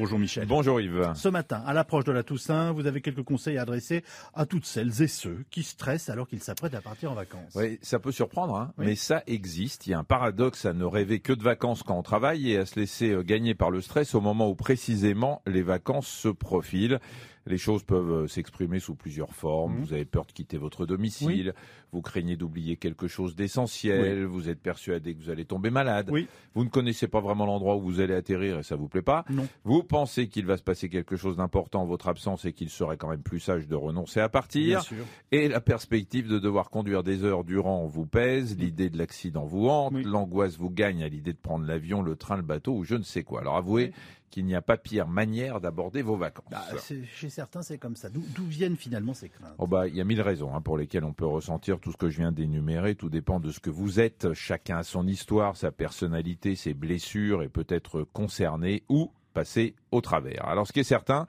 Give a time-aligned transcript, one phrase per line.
[0.00, 0.46] Bonjour Michel.
[0.48, 1.12] Bonjour Yves.
[1.14, 4.02] Ce matin, à l'approche de la Toussaint, vous avez quelques conseils à adresser
[4.32, 7.52] à toutes celles et ceux qui stressent alors qu'ils s'apprêtent à partir en vacances.
[7.54, 8.86] Oui, ça peut surprendre, hein, Oui.
[8.86, 9.86] mais ça existe.
[9.86, 12.56] Il y a un paradoxe à ne rêver que de vacances quand on travaille et
[12.56, 16.28] à se laisser euh, gagner par le stress au moment où précisément les vacances se
[16.28, 16.98] profilent.
[17.46, 19.76] Les choses peuvent euh, s'exprimer sous plusieurs formes.
[19.76, 19.84] Mhm.
[19.84, 21.54] Vous avez peur de quitter votre domicile,
[21.90, 26.28] vous craignez d'oublier quelque chose d'essentiel, vous êtes persuadé que vous allez tomber malade, Oui.
[26.54, 29.24] vous ne connaissez pas vraiment l'endroit où vous allez atterrir et ça vous plaît pas.
[29.30, 29.48] Non.
[29.64, 32.96] Vous pensez qu'il va se passer quelque chose d'important en votre absence et qu'il serait
[32.96, 34.78] quand même plus sage de renoncer à partir.
[34.78, 35.04] Bien sûr.
[35.32, 39.68] Et la perspective de devoir conduire des heures durant vous pèse, l'idée de l'accident vous
[39.68, 40.04] hante, Oui.
[40.04, 43.02] l'angoisse vous gagne à l'idée de prendre l'avion, le train, le bateau ou je ne
[43.02, 43.40] sais quoi.
[43.40, 43.92] Alors avouez
[44.30, 46.46] qu'il n'y a pas pire manière d'aborder vos vacances.
[46.52, 46.62] Bah,
[47.12, 48.08] chez certains, c'est comme ça.
[48.10, 49.56] D'où viennent finalement ces craintes?
[49.58, 51.96] Oh bah, il y a mille raisons hein, pour lesquelles on peut ressentir tout ce
[51.96, 52.94] que je viens d'énumérer.
[52.94, 54.32] Tout dépend de ce que vous êtes.
[54.32, 60.00] Chacun a son histoire, sa personnalité, ses blessures et peut être concerné ou passer au
[60.00, 60.46] travers.
[60.46, 61.26] Alors ce qui est certain,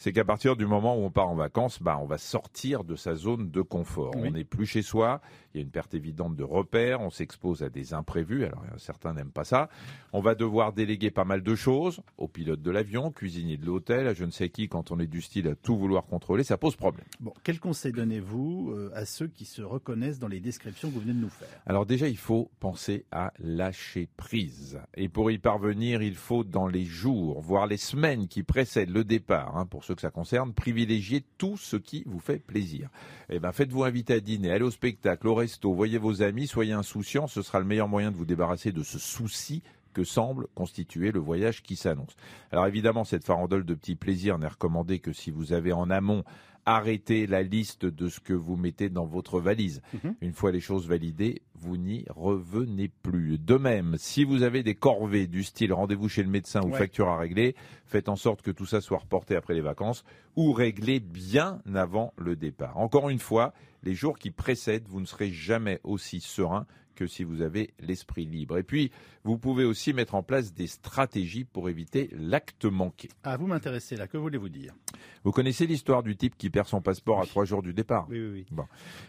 [0.00, 2.96] c'est qu'à partir du moment où on part en vacances, bah, on va sortir de
[2.96, 4.14] sa zone de confort.
[4.16, 4.28] Oui.
[4.28, 5.20] On n'est plus chez soi,
[5.52, 8.78] il y a une perte évidente de repères, on s'expose à des imprévus, alors euh,
[8.78, 9.68] certains n'aiment pas ça.
[10.14, 14.06] On va devoir déléguer pas mal de choses au pilote de l'avion, cuisinier de l'hôtel,
[14.06, 16.56] à je ne sais qui, quand on est du style à tout vouloir contrôler, ça
[16.56, 17.04] pose problème.
[17.20, 21.00] Bon, quel conseil donnez-vous euh, à ceux qui se reconnaissent dans les descriptions que vous
[21.00, 21.48] venez de nous faire?
[21.66, 24.80] Alors déjà, il faut penser à lâcher prise.
[24.96, 29.04] Et pour y parvenir, il faut, dans les jours, voire les semaines qui précèdent le
[29.04, 32.88] départ, hein, pour ceux que ça concerne, privilégier tout ce qui vous fait plaisir.
[33.28, 36.72] Eh ben, faites-vous inviter à dîner, allez au spectacle, au resto, voyez vos amis, soyez
[36.72, 41.10] insouciants, ce sera le meilleur moyen de vous débarrasser de ce souci que semble constituer
[41.10, 42.14] le voyage qui s'annonce.
[42.52, 46.22] Alors évidemment, cette farandole de petits plaisirs n'est recommandée que si vous avez en amont
[46.66, 49.82] arrêté la liste de ce que vous mettez dans votre valise.
[50.04, 50.14] Mhm.
[50.20, 53.38] Une fois les choses validées, vous n'y revenez plus.
[53.38, 56.78] De même, si vous avez des corvées du style rendez-vous chez le médecin ou Ouais.
[56.78, 57.54] facture à régler,
[57.86, 60.04] faites en sorte que tout ça soit reporté après les vacances
[60.36, 62.78] ou réglé bien avant le départ.
[62.78, 63.52] Encore une fois,
[63.82, 68.26] les jours qui précèdent, vous ne serez jamais aussi serein que si vous avez l'esprit
[68.26, 68.58] libre.
[68.58, 68.90] Et puis,
[69.24, 73.08] vous pouvez aussi mettre en place des stratégies pour éviter l'acte manqué.
[73.22, 74.74] Ah, vous m'intéressez là, que voulez-vous dire?
[75.24, 78.06] Vous connaissez l'histoire du type qui perd son passeport à trois jours du départ?
[78.10, 78.64] Oui, oui, oui.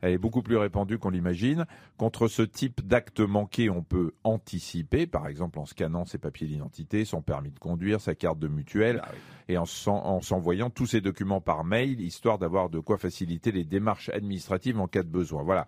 [0.00, 1.64] elle est beaucoup plus répandue qu'on l'imagine.
[1.96, 7.04] Contre ce type d'acte manqué, on peut anticiper, par exemple en scannant ses papiers d'identité,
[7.04, 9.18] son permis de conduire, sa carte de mutuelle, Ah oui.
[9.48, 13.52] et en s'en- en s'envoyant tous ces documents par mail, histoire d'avoir de quoi faciliter
[13.52, 15.42] les démarches administratives en cas de besoin.
[15.42, 15.66] Voilà.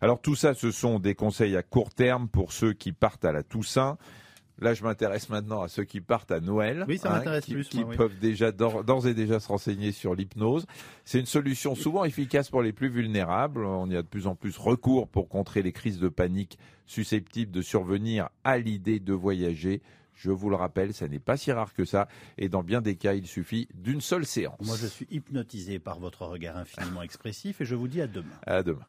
[0.00, 3.32] Alors tout ça, ce sont des conseils à court terme pour ceux qui partent à
[3.32, 3.98] la Toussaint.
[4.60, 7.54] Là, je m'intéresse maintenant à ceux qui partent à Noël, hein, Oui, ça m'intéresse qui,
[7.54, 7.96] plus, qui moi, oui.
[7.96, 10.66] peuvent déjà d'or- d'ores et déjà se renseigner sur l'hypnose.
[11.04, 13.64] C'est une solution souvent efficace pour les plus vulnérables.
[13.64, 17.52] On y a de plus en plus recours pour contrer les crises de panique susceptibles
[17.52, 19.80] de survenir à l'idée de voyager.
[20.14, 22.06] Je vous le rappelle, ça n'est pas si rare que ça.
[22.36, 24.60] Et dans bien des cas, il suffit d'une seule séance.
[24.66, 28.26] Moi, je suis hypnotisé par votre regard infiniment expressif et je vous dis à demain.
[28.46, 28.84] À demain.